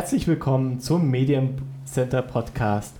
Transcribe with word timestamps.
Herzlich 0.00 0.26
willkommen 0.26 0.80
zum 0.80 1.10
Mediencenter 1.10 2.22
Podcast 2.22 2.96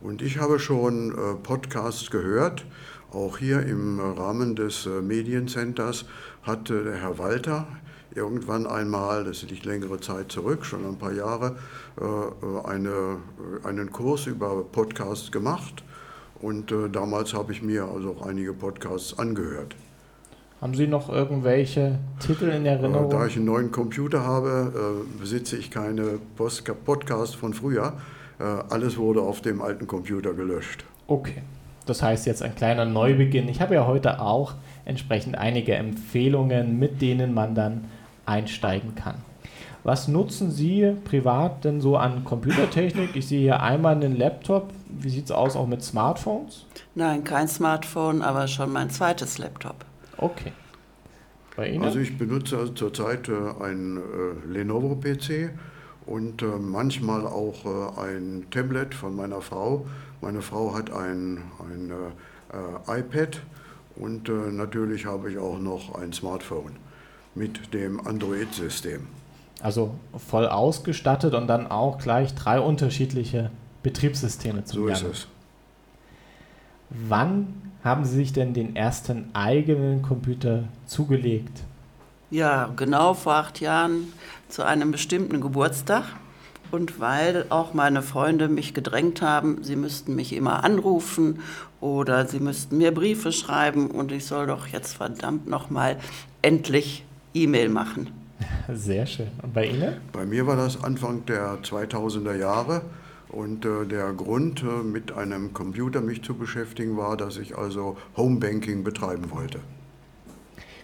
Und 0.01 0.23
ich 0.23 0.39
habe 0.39 0.59
schon 0.59 1.13
äh, 1.13 1.35
Podcasts 1.43 2.11
gehört. 2.11 2.65
Auch 3.13 3.39
hier 3.39 3.61
im 3.67 4.01
Rahmen 4.01 4.57
des 4.57 4.87
äh, 4.87 5.03
Mediencenters 5.03 6.05
hatte 6.43 6.85
der 6.85 6.97
Herr 6.97 7.19
Walter 7.19 7.67
irgendwann 8.15 8.67
einmal, 8.67 9.25
das 9.25 9.43
liegt 9.43 9.65
längere 9.65 10.01
Zeit 10.01 10.33
zurück, 10.33 10.65
schon 10.65 10.85
ein 10.85 10.99
paar 10.99 11.13
Jahre, 11.13 11.55
eine, 12.65 13.19
einen 13.63 13.93
Kurs 13.93 14.27
über 14.27 14.65
Podcasts 14.65 15.31
gemacht. 15.31 15.85
Und 16.41 16.73
äh, 16.73 16.89
damals 16.91 17.35
habe 17.35 17.53
ich 17.53 17.63
mir 17.63 17.85
also 17.85 18.17
auch 18.17 18.27
einige 18.27 18.53
Podcasts 18.53 19.19
angehört. 19.19 19.77
Haben 20.61 20.75
Sie 20.75 20.87
noch 20.87 21.09
irgendwelche 21.09 21.99
Titel 22.19 22.47
in 22.47 22.67
Erinnerung? 22.67 23.07
Äh, 23.07 23.11
da 23.11 23.27
ich 23.27 23.37
einen 23.37 23.47
neuen 23.47 23.71
Computer 23.71 24.25
habe, 24.25 24.73
äh, 24.75 25.19
besitze 25.21 25.57
ich 25.57 25.71
keine 25.71 26.19
Podcasts 26.37 27.35
von 27.35 27.55
früher. 27.55 27.95
Äh, 28.41 28.43
alles 28.71 28.97
wurde 28.97 29.21
auf 29.21 29.43
dem 29.43 29.61
alten 29.61 29.87
Computer 29.87 30.33
gelöscht. 30.33 30.85
Okay. 31.07 31.43
Das 31.87 32.03
heißt 32.03 32.27
jetzt 32.27 32.43
ein 32.43 32.55
kleiner 32.55 32.85
Neubeginn. 32.85 33.49
Ich 33.49 33.61
habe 33.61 33.75
ja 33.75 33.87
heute 33.87 34.21
auch 34.21 34.55
entsprechend 34.85 35.37
einige 35.37 35.75
Empfehlungen, 35.75 36.79
mit 36.79 37.03
denen 37.03 37.35
man 37.35 37.55
dann 37.55 37.85
einsteigen 38.27 38.95
kann. 38.95 39.17
Was 39.83 40.09
nutzen 40.09 40.51
Sie 40.51 40.95
privat 41.05 41.65
denn 41.65 41.81
so 41.81 41.97
an 41.97 42.25
Computertechnik? 42.25 43.17
Ich 43.17 43.29
sehe 43.29 43.41
hier 43.41 43.63
einmal 43.63 43.95
einen 43.95 44.17
Laptop. 44.17 44.71
Wie 44.89 45.09
sieht 45.09 45.25
es 45.25 45.31
aus 45.33 45.57
auch 45.57 45.67
mit 45.67 45.83
Smartphones? 45.83 46.67
Nein, 46.95 47.25
kein 47.25 47.49
Smartphone, 47.49 48.23
aber 48.23 48.47
schon 48.47 48.73
mein 48.73 48.91
zweites 48.91 49.39
Laptop. 49.39 49.85
Okay. 50.19 50.53
Bei 51.57 51.69
Ihnen? 51.69 51.85
Also 51.85 51.99
ich 51.99 52.17
benutze 52.17 52.59
also 52.59 52.73
zurzeit 52.73 53.29
äh, 53.29 53.33
einen 53.63 53.97
äh, 53.97 54.53
Lenovo-PC 54.53 55.51
und 56.07 56.43
äh, 56.43 56.47
manchmal 56.47 57.27
auch 57.27 57.65
äh, 57.65 58.01
ein 58.01 58.47
Tablet 58.51 58.95
von 58.95 59.15
meiner 59.15 59.41
Frau. 59.41 59.87
Meine 60.21 60.43
Frau 60.43 60.75
hat 60.75 60.91
ein, 60.91 61.43
ein 61.59 61.93
äh, 62.53 63.01
iPad 63.01 63.41
und 63.97 64.29
natürlich 64.29 65.05
habe 65.05 65.31
ich 65.31 65.39
auch 65.39 65.59
noch 65.59 65.95
ein 65.95 66.13
Smartphone 66.13 66.77
mit 67.35 67.75
dem 67.75 68.07
Android-System. 68.07 69.07
Also 69.61 69.95
voll 70.17 70.47
ausgestattet 70.47 71.35
und 71.35 71.47
dann 71.49 71.67
auch 71.67 71.99
gleich 71.99 72.35
drei 72.35 72.61
unterschiedliche 72.61 73.51
Betriebssysteme 73.83 74.65
zu 74.65 74.77
So 74.77 74.87
ist 74.87 75.03
es. 75.03 75.27
Wann 76.89 77.55
haben 77.85 78.05
Sie 78.05 78.17
sich 78.17 78.33
denn 78.33 78.55
den 78.55 78.75
ersten 78.75 79.35
eigenen 79.35 80.03
Computer 80.03 80.65
zugelegt? 80.87 81.63
Ja, 82.31 82.71
genau 82.77 83.15
vor 83.15 83.35
acht 83.35 83.61
Jahren 83.61 84.13
zu 84.49 84.63
einem 84.65 84.93
bestimmten 84.93 85.41
Geburtstag. 85.41 86.05
Und 86.71 87.01
weil 87.01 87.47
auch 87.49 87.75
meine 87.75 88.01
Freunde 88.01 88.49
mich 88.49 88.75
gedrängt 88.75 89.23
haben, 89.23 89.65
sie 89.65 89.75
müssten 89.75 90.15
mich 90.15 90.33
immer 90.33 90.63
anrufen 90.63 91.41
oder 91.81 92.27
sie 92.27 92.39
müssten 92.39 92.79
mir 92.79 92.95
Briefe 92.95 93.33
schreiben 93.33 93.91
und 93.91 94.13
ich 94.13 94.25
soll 94.27 94.47
doch 94.47 94.69
jetzt 94.69 94.95
verdammt 94.97 95.49
nochmal 95.49 95.97
endlich 96.43 97.05
E-Mail 97.35 97.69
machen. 97.69 98.11
Sehr 98.73 99.07
schön. 99.07 99.29
Und 99.43 99.53
bei 99.53 99.67
Ihnen? 99.67 99.97
Bei 100.13 100.25
mir 100.25 100.47
war 100.47 100.57
das 100.57 100.83
Anfang 100.85 101.27
der 101.27 101.59
2000er 101.63 102.37
Jahre. 102.37 102.83
Und 103.29 103.65
äh, 103.65 103.87
der 103.87 104.13
Grund, 104.13 104.63
äh, 104.63 104.83
mit 104.83 105.13
einem 105.13 105.53
Computer 105.53 106.01
mich 106.01 106.23
zu 106.23 106.35
beschäftigen, 106.35 106.97
war, 106.97 107.17
dass 107.17 107.37
ich 107.37 107.57
also 107.57 107.97
Homebanking 108.17 108.83
betreiben 108.83 109.31
wollte. 109.31 109.61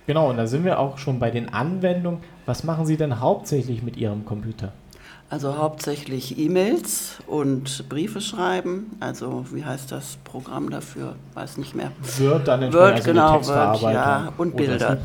Genau, 0.07 0.31
und 0.31 0.37
da 0.37 0.47
sind 0.47 0.65
wir 0.65 0.79
auch 0.79 0.99
schon 0.99 1.19
bei 1.19 1.31
den 1.31 1.53
Anwendungen. 1.53 2.21
Was 2.47 2.63
machen 2.63 2.87
Sie 2.87 2.97
denn 2.97 3.21
hauptsächlich 3.21 3.83
mit 3.83 3.97
Ihrem 3.97 4.25
Computer? 4.25 4.73
Also 5.29 5.57
hauptsächlich 5.57 6.39
E-Mails 6.39 7.19
und 7.27 7.89
Briefe 7.89 8.21
schreiben. 8.21 8.97
Also 9.01 9.45
wie 9.51 9.65
heißt 9.65 9.91
das 9.91 10.19
Programm 10.23 10.71
dafür? 10.71 11.17
Weiß 11.35 11.57
nicht 11.57 11.75
mehr. 11.75 11.91
Word 12.19 12.47
dann 12.47 12.73
Word, 12.73 12.95
also 12.95 13.11
genau, 13.11 13.45
Word, 13.45 13.83
ja, 13.83 14.33
und 14.39 14.57
Bilder. 14.57 14.97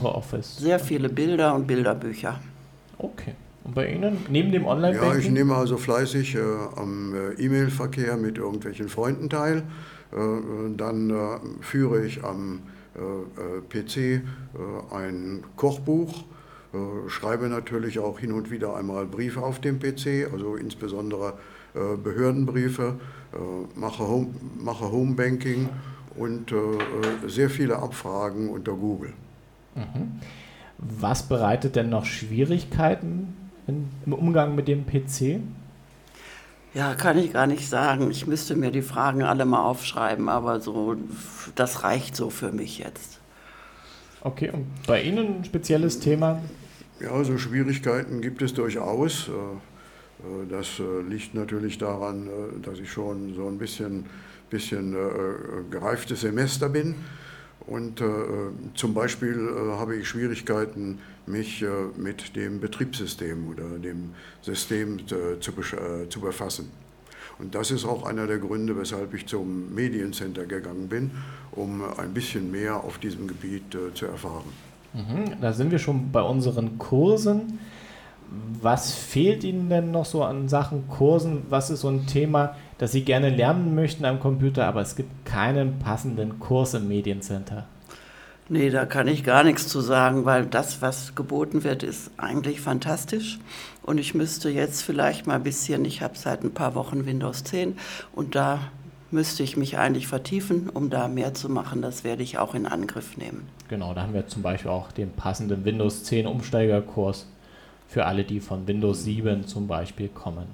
Sehr 0.41 0.77
viele 0.77 1.09
Bilder 1.09 1.55
und 1.55 1.65
Bilderbücher. 1.65 2.39
Okay. 2.99 3.33
Und 3.63 3.73
bei 3.73 3.91
Ihnen, 3.91 4.17
neben 4.29 4.51
dem 4.51 4.67
Online-Banking? 4.67 5.11
Ja, 5.11 5.17
ich 5.17 5.31
nehme 5.31 5.55
also 5.55 5.77
fleißig 5.77 6.35
äh, 6.35 6.39
am 6.75 7.15
äh, 7.15 7.41
E-Mail-Verkehr 7.43 8.17
mit 8.17 8.37
irgendwelchen 8.37 8.89
Freunden 8.89 9.27
teil. 9.27 9.63
Äh, 10.11 10.17
dann 10.77 11.09
äh, 11.09 11.13
führe 11.61 12.05
ich 12.05 12.23
am 12.23 12.55
äh, 12.55 12.59
äh, 12.59 12.80
PC 13.69 14.21
ein 14.91 15.43
Kochbuch 15.55 16.25
äh, 16.73 17.09
schreibe 17.09 17.49
natürlich 17.49 17.99
auch 17.99 18.17
hin 18.19 18.31
und 18.31 18.49
wieder 18.49 18.77
einmal 18.77 19.05
Briefe 19.05 19.41
auf 19.41 19.59
dem 19.59 19.79
PC, 19.79 20.31
also 20.31 20.55
insbesondere 20.55 21.33
äh, 21.75 21.97
Behördenbriefe, 21.97 22.95
äh, 23.33 23.79
mache, 23.79 24.07
Home, 24.07 24.27
mache 24.57 24.89
Homebanking 24.89 25.69
und 26.15 26.53
sehr 27.25 27.49
viele 27.49 27.77
Abfragen 27.77 28.49
unter 28.49 28.73
Google. 28.73 29.13
Mhm. 29.75 30.19
Was 30.77 31.23
bereitet 31.23 31.77
denn 31.77 31.89
noch 31.89 32.03
Schwierigkeiten 32.03 33.33
im 33.67 34.11
Umgang 34.11 34.53
mit 34.53 34.67
dem 34.67 34.85
PC? 34.85 35.39
Ja, 36.73 36.95
kann 36.95 37.17
ich 37.17 37.33
gar 37.33 37.47
nicht 37.47 37.67
sagen. 37.67 38.11
Ich 38.11 38.27
müsste 38.27 38.55
mir 38.55 38.71
die 38.71 38.81
Fragen 38.81 39.23
alle 39.23 39.45
mal 39.45 39.63
aufschreiben, 39.63 40.29
aber 40.29 40.61
so, 40.61 40.95
das 41.55 41.83
reicht 41.83 42.15
so 42.15 42.29
für 42.29 42.51
mich 42.51 42.79
jetzt. 42.79 43.19
Okay, 44.21 44.51
und 44.51 44.67
bei 44.87 45.01
Ihnen 45.01 45.39
ein 45.39 45.45
spezielles 45.45 45.99
Thema? 45.99 46.41
Ja, 46.99 47.23
so 47.23 47.37
Schwierigkeiten 47.37 48.21
gibt 48.21 48.41
es 48.41 48.53
durchaus. 48.53 49.27
Äh, 49.27 49.31
äh, 49.31 50.47
das 50.49 50.79
äh, 50.79 51.01
liegt 51.01 51.33
natürlich 51.33 51.77
daran, 51.79 52.29
dass 52.61 52.79
ich 52.79 52.91
schon 52.91 53.33
so 53.33 53.47
ein 53.47 53.57
bisschen, 53.57 54.05
bisschen 54.49 54.95
gereiftes 55.71 56.21
Semester 56.21 56.69
bin. 56.69 56.95
Und 57.67 58.01
äh, 58.01 58.05
zum 58.73 58.93
Beispiel 58.93 59.37
äh, 59.37 59.77
habe 59.77 59.95
ich 59.95 60.07
Schwierigkeiten, 60.07 60.99
mich 61.27 61.61
äh, 61.61 61.67
mit 61.95 62.35
dem 62.35 62.59
Betriebssystem 62.59 63.47
oder 63.47 63.77
dem 63.77 64.11
System 64.41 64.97
äh, 64.97 65.39
zu, 65.39 65.51
äh, 65.51 66.09
zu 66.09 66.21
befassen. 66.21 66.71
Und 67.39 67.55
das 67.55 67.71
ist 67.71 67.85
auch 67.85 68.05
einer 68.05 68.27
der 68.27 68.37
Gründe, 68.37 68.77
weshalb 68.77 69.13
ich 69.13 69.25
zum 69.25 69.73
Mediencenter 69.73 70.45
gegangen 70.45 70.87
bin, 70.87 71.11
um 71.51 71.83
ein 71.97 72.13
bisschen 72.13 72.51
mehr 72.51 72.83
auf 72.83 72.97
diesem 72.97 73.27
Gebiet 73.27 73.73
äh, 73.73 73.93
zu 73.93 74.05
erfahren. 74.05 74.45
Mhm, 74.93 75.39
da 75.39 75.53
sind 75.53 75.71
wir 75.71 75.79
schon 75.79 76.11
bei 76.11 76.21
unseren 76.21 76.77
Kursen. 76.77 77.59
Was 78.61 78.93
fehlt 78.93 79.43
Ihnen 79.43 79.69
denn 79.69 79.91
noch 79.91 80.05
so 80.05 80.23
an 80.23 80.47
Sachen 80.47 80.87
Kursen? 80.87 81.43
Was 81.49 81.69
ist 81.69 81.81
so 81.81 81.89
ein 81.89 82.07
Thema, 82.07 82.55
das 82.77 82.93
Sie 82.93 83.03
gerne 83.03 83.29
lernen 83.29 83.75
möchten 83.75 84.05
am 84.05 84.21
Computer, 84.21 84.65
aber 84.65 84.81
es 84.81 84.95
gibt 84.95 85.25
keinen 85.25 85.79
passenden 85.79 86.39
Kurs 86.39 86.73
im 86.73 86.87
Mediencenter? 86.87 87.65
Nee, 88.47 88.69
da 88.69 88.85
kann 88.85 89.07
ich 89.07 89.23
gar 89.23 89.43
nichts 89.43 89.67
zu 89.67 89.81
sagen, 89.81 90.25
weil 90.25 90.45
das, 90.45 90.81
was 90.81 91.15
geboten 91.15 91.63
wird, 91.63 91.83
ist 91.83 92.11
eigentlich 92.17 92.61
fantastisch. 92.61 93.39
Und 93.83 93.97
ich 93.97 94.13
müsste 94.13 94.49
jetzt 94.49 94.81
vielleicht 94.81 95.27
mal 95.27 95.35
ein 95.35 95.43
bisschen, 95.43 95.83
ich 95.85 96.01
habe 96.01 96.17
seit 96.17 96.43
ein 96.43 96.53
paar 96.53 96.75
Wochen 96.75 97.05
Windows 97.05 97.43
10 97.43 97.77
und 98.13 98.35
da 98.35 98.59
müsste 99.09 99.43
ich 99.43 99.57
mich 99.57 99.77
eigentlich 99.77 100.07
vertiefen, 100.07 100.69
um 100.69 100.89
da 100.89 101.07
mehr 101.07 101.33
zu 101.33 101.49
machen. 101.49 101.81
Das 101.81 102.03
werde 102.03 102.23
ich 102.23 102.37
auch 102.37 102.55
in 102.55 102.65
Angriff 102.65 103.17
nehmen. 103.17 103.47
Genau, 103.67 103.93
da 103.93 104.03
haben 104.03 104.13
wir 104.13 104.27
zum 104.27 104.41
Beispiel 104.41 104.71
auch 104.71 104.91
den 104.91 105.11
passenden 105.11 105.65
Windows 105.65 106.03
10 106.05 106.27
Umsteigerkurs 106.27 107.27
für 107.91 108.05
alle, 108.05 108.23
die 108.23 108.39
von 108.39 108.65
Windows 108.67 109.03
7 109.03 109.45
zum 109.45 109.67
Beispiel 109.67 110.07
kommen. 110.07 110.45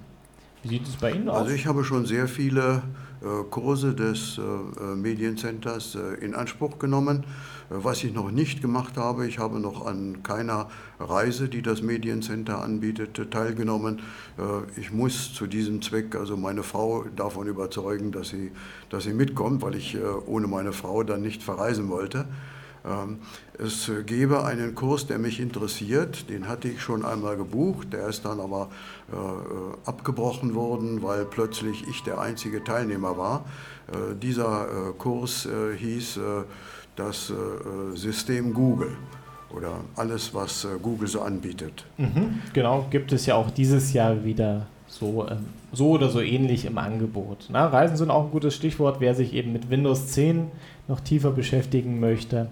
Wie 0.64 0.70
sieht 0.70 0.88
es 0.88 0.96
bei 0.96 1.12
Ihnen 1.12 1.30
aus? 1.30 1.38
Also 1.38 1.54
ich 1.54 1.68
habe 1.68 1.84
schon 1.84 2.08
sehr 2.08 2.28
viele 2.28 2.82
äh, 3.22 3.44
Kurse 3.52 3.94
des 3.94 4.40
äh, 4.40 4.42
äh 4.42 4.96
Mediencenters 4.96 5.96
in 6.20 6.34
Anspruch 6.34 6.80
genommen. 6.80 7.26
Was 7.70 8.04
ich 8.04 8.14
noch 8.14 8.32
nicht 8.32 8.62
gemacht 8.62 8.98
habe, 8.98 9.28
ich 9.28 9.38
habe 9.38 9.60
noch 9.60 9.86
an 9.86 10.24
keiner 10.24 10.68
Reise, 11.00 11.48
die 11.48 11.62
das 11.62 11.82
Mediencenter 11.82 12.64
anbietet, 12.64 13.30
teilgenommen. 13.30 14.00
Ich 14.78 14.94
muss 14.94 15.34
zu 15.34 15.48
diesem 15.48 15.82
Zweck 15.82 16.16
also 16.16 16.38
meine 16.38 16.64
Frau 16.64 17.04
davon 17.14 17.46
überzeugen, 17.48 18.14
dass 18.14 18.30
sie, 18.30 18.54
dass 18.90 19.04
sie 19.04 19.12
mitkommt, 19.12 19.62
weil 19.64 19.76
ich 19.76 19.98
ohne 20.28 20.48
meine 20.48 20.72
Frau 20.72 21.04
dann 21.04 21.22
nicht 21.22 21.44
verreisen 21.44 21.90
wollte. 21.90 22.24
Ähm, 22.86 23.20
es 23.58 23.92
gäbe 24.06 24.46
einen 24.46 24.76
Kurs, 24.76 25.08
der 25.08 25.20
mich 25.20 25.40
interessiert, 25.40 26.30
den 26.30 26.48
hatte 26.48 26.68
ich 26.68 26.82
schon 26.82 27.04
einmal 27.04 27.38
gebucht, 27.38 27.94
der 27.94 28.08
ist 28.08 28.26
dann 28.26 28.40
aber 28.40 28.70
äh, 29.12 29.90
abgebrochen 29.90 30.54
worden, 30.56 31.02
weil 31.04 31.26
plötzlich 31.26 31.88
ich 31.90 32.04
der 32.04 32.20
einzige 32.20 32.64
Teilnehmer 32.64 33.18
war. 33.18 33.46
Äh, 33.92 34.16
dieser 34.16 34.66
äh, 34.66 34.94
Kurs 34.98 35.48
hieß 35.78 36.20
das 36.96 37.32
System 37.94 38.54
Google 38.54 38.98
oder 39.56 39.82
alles, 39.96 40.34
was 40.34 40.68
Google 40.82 41.08
so 41.08 41.22
anbietet. 41.22 41.86
Mhm, 41.98 42.42
genau, 42.54 42.88
gibt 42.90 43.12
es 43.12 43.28
ja 43.28 43.36
auch 43.36 43.52
dieses 43.52 43.94
Jahr 43.94 44.24
wieder 44.24 44.66
so, 44.88 45.28
ähm, 45.30 45.46
so 45.72 45.92
oder 45.92 46.10
so 46.10 46.22
ähnlich 46.22 46.66
im 46.66 46.78
Angebot. 46.78 47.48
Na, 47.50 47.68
Reisen 47.68 47.98
sind 47.98 48.10
auch 48.10 48.26
ein 48.26 48.32
gutes 48.32 48.56
Stichwort, 48.56 49.00
wer 49.00 49.16
sich 49.16 49.34
eben 49.34 49.54
mit 49.54 49.70
Windows 49.70 50.08
10 50.08 50.52
noch 50.88 51.00
tiefer 51.00 51.32
beschäftigen 51.32 52.00
möchte 52.00 52.50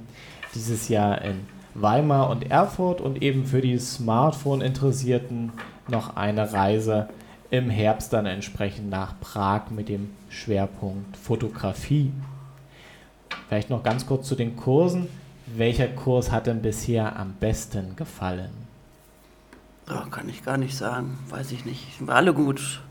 dieses 0.55 0.87
Jahr 0.87 1.21
in 1.21 1.41
Weimar 1.73 2.29
und 2.29 2.49
Erfurt 2.49 3.01
und 3.01 3.21
eben 3.21 3.45
für 3.45 3.61
die 3.61 3.77
Smartphone-Interessierten 3.77 5.51
noch 5.89 6.15
eine 6.15 6.53
Reise 6.53 7.09
im 7.51 7.69
Herbst 7.69 8.13
dann 8.13 8.25
entsprechend 8.25 8.89
nach 8.89 9.19
Prag 9.19 9.69
mit 9.69 9.89
dem 9.89 10.09
Schwerpunkt 10.29 11.17
Fotografie. 11.17 12.11
Vielleicht 13.47 13.69
noch 13.69 13.83
ganz 13.83 14.07
kurz 14.07 14.27
zu 14.27 14.35
den 14.35 14.55
Kursen. 14.55 15.07
Welcher 15.45 15.87
Kurs 15.87 16.31
hat 16.31 16.47
denn 16.47 16.61
bisher 16.61 17.19
am 17.19 17.33
besten 17.39 17.95
gefallen? 17.95 18.49
Oh, 19.89 20.09
kann 20.09 20.29
ich 20.29 20.43
gar 20.43 20.57
nicht 20.57 20.75
sagen, 20.75 21.17
weiß 21.29 21.51
ich 21.51 21.65
nicht. 21.65 22.05
War 22.05 22.15
alle 22.15 22.33
gut. 22.33 22.81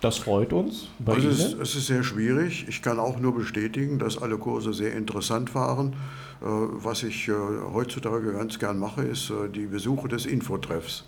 Das 0.00 0.18
freut 0.18 0.52
uns. 0.52 0.88
Bei 1.00 1.14
also 1.14 1.28
es, 1.28 1.54
es, 1.54 1.74
ist 1.74 1.88
sehr 1.88 2.04
schwierig. 2.04 2.66
Ich 2.68 2.82
kann 2.82 3.00
auch 3.00 3.18
nur 3.18 3.34
bestätigen, 3.34 3.98
dass 3.98 4.22
alle 4.22 4.38
Kurse 4.38 4.72
sehr 4.72 4.94
interessant 4.94 5.56
waren. 5.56 5.94
Äh, 6.40 6.44
was 6.44 7.02
ich 7.02 7.28
äh, 7.28 7.32
heutzutage 7.72 8.32
ganz 8.32 8.60
gern 8.60 8.78
mache, 8.78 9.02
ist 9.02 9.30
äh, 9.30 9.48
die 9.48 9.66
Besuche 9.66 10.06
des 10.06 10.24
Infotreffs, 10.24 11.04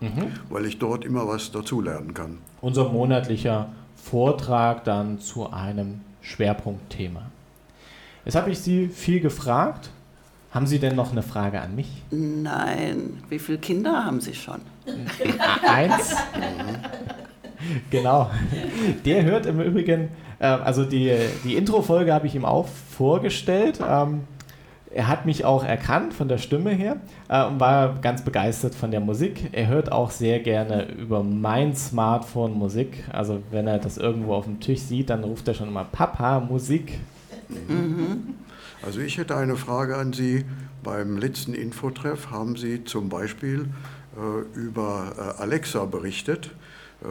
mhm. 0.00 0.32
weil 0.50 0.66
ich 0.66 0.78
dort 0.80 1.04
immer 1.04 1.28
was 1.28 1.52
dazulernen 1.52 2.14
kann. 2.14 2.38
Unser 2.60 2.88
monatlicher 2.88 3.72
Vortrag 3.94 4.82
dann 4.82 5.20
zu 5.20 5.52
einem 5.52 6.00
Schwerpunktthema. 6.20 7.30
Jetzt 8.24 8.34
habe 8.34 8.50
ich 8.50 8.58
Sie 8.58 8.88
viel 8.88 9.20
gefragt. 9.20 9.90
Haben 10.50 10.66
Sie 10.66 10.78
denn 10.78 10.96
noch 10.96 11.12
eine 11.12 11.22
Frage 11.22 11.60
an 11.60 11.74
mich? 11.74 12.02
Nein. 12.10 13.22
Wie 13.28 13.38
viele 13.38 13.58
Kinder 13.58 14.04
haben 14.04 14.20
Sie 14.20 14.34
schon? 14.34 14.60
Eins. 15.68 16.14
Mhm. 16.34 16.76
genau. 17.90 18.30
Der 19.04 19.24
hört 19.24 19.46
im 19.46 19.60
Übrigen, 19.60 20.08
äh, 20.38 20.46
also 20.46 20.84
die, 20.84 21.12
die 21.44 21.56
Intro-Folge 21.56 22.12
habe 22.12 22.26
ich 22.26 22.34
ihm 22.34 22.44
auch 22.44 22.68
vorgestellt. 22.68 23.80
Ähm, 23.86 24.22
er 24.96 25.08
hat 25.08 25.26
mich 25.26 25.44
auch 25.44 25.62
erkannt 25.62 26.14
von 26.14 26.26
der 26.26 26.38
Stimme 26.38 26.70
her 26.70 26.96
äh, 27.28 27.44
und 27.44 27.60
war 27.60 27.96
ganz 28.00 28.22
begeistert 28.22 28.74
von 28.74 28.90
der 28.90 29.00
Musik. 29.00 29.50
Er 29.52 29.66
hört 29.66 29.92
auch 29.92 30.10
sehr 30.10 30.40
gerne 30.40 30.86
über 30.86 31.22
mein 31.22 31.76
Smartphone 31.76 32.54
Musik. 32.54 33.04
Also 33.12 33.42
wenn 33.50 33.66
er 33.66 33.78
das 33.78 33.98
irgendwo 33.98 34.32
auf 34.32 34.44
dem 34.46 34.58
Tisch 34.58 34.80
sieht, 34.80 35.10
dann 35.10 35.22
ruft 35.22 35.46
er 35.48 35.54
schon 35.54 35.68
immer 35.68 35.84
Papa 35.84 36.40
Musik. 36.40 36.98
Mhm. 37.68 38.15
Also 38.86 39.00
ich 39.00 39.18
hätte 39.18 39.36
eine 39.36 39.56
Frage 39.56 39.96
an 39.96 40.12
Sie. 40.12 40.44
Beim 40.84 41.16
letzten 41.16 41.54
Infotreff 41.54 42.30
haben 42.30 42.56
Sie 42.56 42.84
zum 42.84 43.08
Beispiel 43.08 43.68
äh, 44.16 44.58
über 44.58 45.12
äh, 45.18 45.42
Alexa 45.42 45.84
berichtet. 45.86 46.52
Äh, 47.02 47.06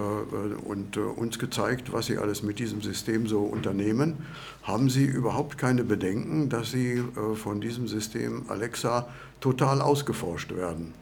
und 0.67 0.97
äh, 0.97 1.01
uns 1.01 1.37
gezeigt, 1.37 1.93
was 1.93 2.07
sie 2.07 2.17
alles 2.17 2.41
mit 2.41 2.57
diesem 2.59 2.81
System 2.81 3.27
so 3.27 3.41
unternehmen. 3.41 4.25
Haben 4.63 4.89
Sie 4.89 5.03
überhaupt 5.05 5.57
keine 5.57 5.83
Bedenken, 5.83 6.49
dass 6.49 6.71
Sie 6.71 6.93
äh, 6.93 7.35
von 7.35 7.61
diesem 7.61 7.87
System 7.87 8.45
Alexa 8.47 9.07
total 9.41 9.81
ausgeforscht 9.81 10.55
werden? 10.55 10.93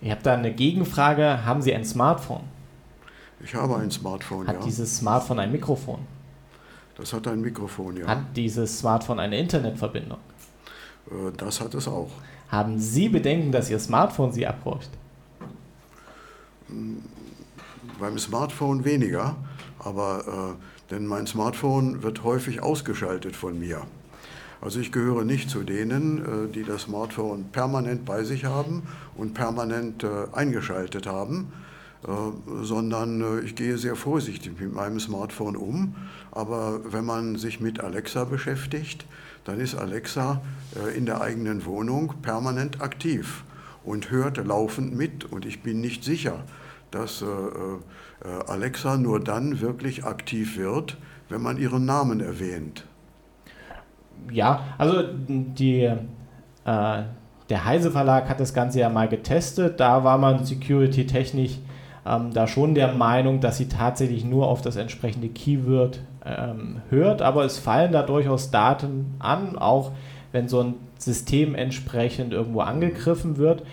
Ich 0.00 0.10
habe 0.10 0.22
da 0.22 0.34
eine 0.34 0.52
Gegenfrage. 0.52 1.44
Haben 1.44 1.60
Sie 1.60 1.74
ein 1.74 1.84
Smartphone? 1.84 2.44
Ich 3.42 3.54
habe 3.54 3.76
ein 3.76 3.90
Smartphone, 3.90 4.46
hat 4.46 4.54
ja. 4.54 4.60
Hat 4.60 4.66
dieses 4.66 4.98
Smartphone 4.98 5.40
ein 5.40 5.50
Mikrofon? 5.50 6.00
Das 6.96 7.12
hat 7.12 7.26
ein 7.28 7.40
Mikrofon, 7.40 7.96
ja. 7.96 8.06
Hat 8.06 8.36
dieses 8.36 8.78
Smartphone 8.78 9.20
eine 9.20 9.38
Internetverbindung? 9.38 10.18
Das 11.36 11.60
hat 11.60 11.74
es 11.74 11.88
auch. 11.88 12.10
Haben 12.48 12.78
Sie 12.78 13.08
Bedenken, 13.08 13.52
dass 13.52 13.70
Ihr 13.70 13.78
Smartphone 13.78 14.32
Sie 14.32 14.46
abräucht? 14.46 14.90
Hm, 16.68 17.02
beim 17.98 18.18
Smartphone 18.18 18.84
weniger, 18.84 19.36
aber 19.78 20.56
äh, 20.58 20.92
denn 20.92 21.06
mein 21.06 21.26
Smartphone 21.26 22.02
wird 22.02 22.24
häufig 22.24 22.62
ausgeschaltet 22.62 23.36
von 23.36 23.58
mir. 23.58 23.82
Also 24.60 24.80
ich 24.80 24.92
gehöre 24.92 25.24
nicht 25.24 25.48
zu 25.48 25.62
denen, 25.62 26.48
äh, 26.48 26.52
die 26.52 26.64
das 26.64 26.82
Smartphone 26.82 27.44
permanent 27.50 28.04
bei 28.04 28.24
sich 28.24 28.44
haben 28.44 28.82
und 29.16 29.34
permanent 29.34 30.04
äh, 30.04 30.08
eingeschaltet 30.32 31.06
haben, 31.06 31.52
äh, 31.52 31.69
sondern 32.02 33.20
äh, 33.20 33.40
ich 33.40 33.54
gehe 33.54 33.76
sehr 33.76 33.96
vorsichtig 33.96 34.58
mit 34.58 34.74
meinem 34.74 35.00
Smartphone 35.00 35.56
um. 35.56 35.94
Aber 36.32 36.80
wenn 36.92 37.04
man 37.04 37.36
sich 37.36 37.60
mit 37.60 37.80
Alexa 37.80 38.24
beschäftigt, 38.24 39.04
dann 39.44 39.60
ist 39.60 39.74
Alexa 39.74 40.40
äh, 40.76 40.96
in 40.96 41.06
der 41.06 41.20
eigenen 41.20 41.64
Wohnung 41.66 42.14
permanent 42.22 42.80
aktiv 42.80 43.44
und 43.84 44.10
hört 44.10 44.36
laufend 44.38 44.96
mit 44.96 45.24
und 45.24 45.44
ich 45.44 45.62
bin 45.62 45.80
nicht 45.80 46.04
sicher, 46.04 46.44
dass 46.90 47.22
äh, 47.22 47.26
äh, 47.26 48.44
Alexa 48.46 48.96
nur 48.96 49.20
dann 49.20 49.60
wirklich 49.60 50.04
aktiv 50.04 50.56
wird, 50.56 50.96
wenn 51.28 51.42
man 51.42 51.56
ihren 51.56 51.84
Namen 51.84 52.20
erwähnt. 52.20 52.84
Ja, 54.30 54.64
also 54.76 55.02
die, 55.02 55.84
äh, 55.84 55.96
der 56.64 57.64
Heise 57.64 57.90
Verlag 57.90 58.28
hat 58.28 58.38
das 58.38 58.52
Ganze 58.52 58.80
ja 58.80 58.90
mal 58.90 59.08
getestet. 59.08 59.80
Da 59.80 60.04
war 60.04 60.18
man 60.18 60.44
security-technisch 60.44 61.58
ähm, 62.06 62.32
da 62.32 62.46
schon 62.46 62.74
der 62.74 62.92
Meinung, 62.92 63.40
dass 63.40 63.58
sie 63.58 63.68
tatsächlich 63.68 64.24
nur 64.24 64.48
auf 64.48 64.62
das 64.62 64.76
entsprechende 64.76 65.28
Keyword 65.28 66.00
ähm, 66.24 66.82
hört, 66.90 67.22
aber 67.22 67.44
es 67.44 67.58
fallen 67.58 67.92
da 67.92 68.02
durchaus 68.02 68.50
Daten 68.50 69.14
an, 69.18 69.58
auch 69.58 69.92
wenn 70.32 70.48
so 70.48 70.60
ein 70.60 70.74
System 70.98 71.54
entsprechend 71.54 72.32
irgendwo 72.32 72.60
angegriffen 72.60 73.36
wird. 73.36 73.64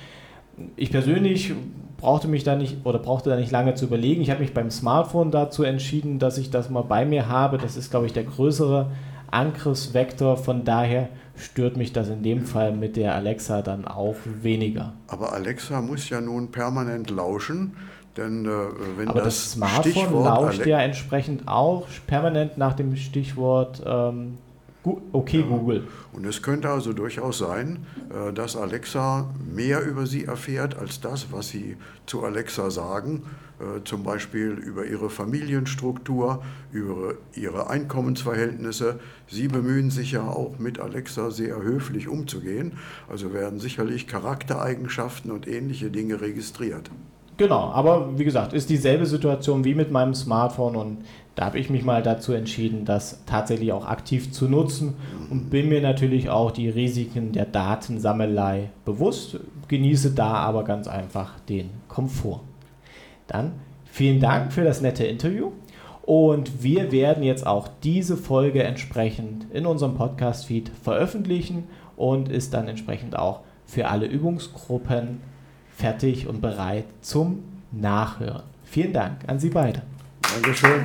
Ich 0.76 0.92
persönlich 0.92 1.54
brauchte 1.98 2.28
mich 2.28 2.44
da 2.44 2.56
nicht 2.56 2.86
oder 2.86 3.00
brauchte 3.00 3.30
da 3.30 3.36
nicht 3.36 3.52
lange 3.52 3.76
zu 3.76 3.86
überlegen. 3.86 4.22
Ich 4.22 4.32
habe 4.32 4.42
mich 4.42 4.54
beim 4.54 4.72
Smartphone 4.72 5.32
dazu 5.32 5.64
entschieden, 5.64 6.20
dass 6.20 6.38
ich 6.38 6.50
das 6.50 6.70
mal 6.70 6.84
bei 6.84 7.06
mir 7.06 7.28
habe. 7.28 7.58
Das 7.58 7.76
ist, 7.76 7.92
glaube 7.92 8.06
ich, 8.06 8.14
der 8.14 8.24
größere 8.24 8.92
Angriffsvektor. 9.30 10.38
Von 10.38 10.64
daher 10.64 11.10
stört 11.36 11.78
mich 11.78 11.94
das 11.94 12.10
in 12.10 12.24
dem 12.24 12.46
Fall 12.46 12.72
mit 12.72 12.96
der 12.96 13.14
Alexa 13.16 13.62
dann 13.62 13.86
auch 13.86 14.16
weniger. 14.42 14.94
Aber 15.08 15.34
Alexa 15.34 15.82
muss 15.82 16.10
ja 16.10 16.22
nun 16.22 16.50
permanent 16.52 17.10
lauschen. 17.10 17.76
Denn 18.18 18.46
äh, 18.46 18.50
wenn 18.98 19.08
Aber 19.08 19.22
das, 19.22 19.36
das 19.36 19.52
Smartphone 19.54 19.92
Stichwort 19.92 20.26
lauscht 20.26 20.60
Ale 20.62 20.70
ja 20.70 20.80
entsprechend 20.80 21.48
auch 21.48 21.88
permanent 22.08 22.58
nach 22.58 22.74
dem 22.74 22.96
Stichwort 22.96 23.82
ähm, 23.86 24.38
Okay, 25.12 25.44
Google. 25.44 25.88
Und 26.14 26.26
es 26.26 26.42
könnte 26.42 26.70
also 26.70 26.94
durchaus 26.94 27.40
sein, 27.40 27.86
äh, 28.10 28.32
dass 28.32 28.56
Alexa 28.56 29.30
mehr 29.54 29.86
über 29.86 30.06
Sie 30.06 30.26
erfährt 30.26 30.78
als 30.78 31.02
das, 31.02 31.32
was 31.32 31.50
Sie 31.50 31.76
zu 32.06 32.24
Alexa 32.24 32.70
sagen, 32.70 33.24
äh, 33.60 33.84
zum 33.84 34.04
Beispiel 34.04 34.52
über 34.52 34.86
Ihre 34.86 35.10
Familienstruktur, 35.10 36.42
über 36.72 37.16
Ihre 37.34 37.70
Einkommensverhältnisse. 37.70 39.00
Sie 39.28 39.48
bemühen 39.48 39.90
sich 39.90 40.14
ja 40.14 40.24
auch 40.24 40.58
mit 40.58 40.80
Alexa 40.80 41.32
sehr 41.32 41.62
höflich 41.62 42.08
umzugehen, 42.08 42.74
also 43.10 43.34
werden 43.34 43.60
sicherlich 43.60 44.08
Charaktereigenschaften 44.08 45.32
und 45.32 45.48
ähnliche 45.48 45.92
Dinge 45.92 46.22
registriert. 46.22 46.90
Genau, 47.38 47.70
aber 47.72 48.18
wie 48.18 48.24
gesagt, 48.24 48.54
ist 48.54 48.72
dieselbe 48.72 49.06
Situation 49.06 49.64
wie 49.64 49.76
mit 49.76 49.92
meinem 49.92 50.16
Smartphone 50.16 50.76
und 50.76 50.98
da 51.36 51.46
habe 51.46 51.60
ich 51.60 51.70
mich 51.70 51.84
mal 51.84 52.02
dazu 52.02 52.34
entschieden, 52.34 52.84
das 52.84 53.24
tatsächlich 53.28 53.72
auch 53.72 53.86
aktiv 53.86 54.32
zu 54.32 54.50
nutzen 54.50 54.96
und 55.30 55.52
bin 55.52 55.70
mir 55.70 55.82
natürlich 55.82 56.32
auch 56.32 56.50
die 56.50 56.68
Risiken 56.68 57.34
der 57.34 57.46
Datensammelei 57.46 58.72
bewusst, 58.86 59.40
genieße 59.68 60.16
da 60.16 60.34
aber 60.34 60.64
ganz 60.64 60.88
einfach 60.88 61.40
den 61.42 61.70
Komfort. 61.88 62.42
Dann 63.28 63.52
vielen 63.86 64.20
Dank 64.20 64.52
für 64.52 64.64
das 64.64 64.82
nette 64.82 65.06
Interview 65.06 65.52
und 66.02 66.64
wir 66.64 66.92
werden 66.92 67.22
jetzt 67.22 67.46
auch 67.46 67.68
diese 67.84 68.18
Folge 68.18 68.64
entsprechend 68.64 69.46
in 69.54 69.68
unserem 69.68 69.94
Podcast-Feed 69.94 70.72
veröffentlichen 70.82 71.66
und 71.98 72.30
ist 72.30 72.56
dann 72.56 72.68
entsprechend 72.68 73.16
auch 73.16 73.42
für 73.68 73.90
alle 73.90 74.08
Übungsgruppen 74.08 75.20
fertig 75.78 76.28
und 76.28 76.42
bereit 76.42 76.86
zum 77.02 77.44
Nachhören. 77.72 78.44
Vielen 78.66 78.94
Dank 78.94 79.20
an 79.28 79.40
Sie 79.40 79.50
beide. 79.50 79.84
Dankeschön. 80.22 80.84